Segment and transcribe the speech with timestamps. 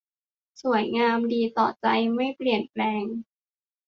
[0.61, 3.03] สวยงามดีต่อใจไม่เปลี่ยนแปลง